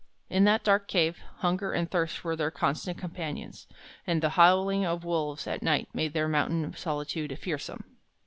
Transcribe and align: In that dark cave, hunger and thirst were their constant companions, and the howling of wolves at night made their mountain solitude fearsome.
In 0.31 0.45
that 0.45 0.63
dark 0.63 0.87
cave, 0.87 1.19
hunger 1.41 1.73
and 1.73 1.87
thirst 1.91 2.23
were 2.23 2.35
their 2.35 2.49
constant 2.49 2.97
companions, 2.97 3.67
and 4.07 4.19
the 4.23 4.29
howling 4.29 4.83
of 4.83 5.03
wolves 5.05 5.45
at 5.45 5.61
night 5.61 5.89
made 5.93 6.13
their 6.13 6.27
mountain 6.27 6.73
solitude 6.75 7.37
fearsome. 7.39 7.83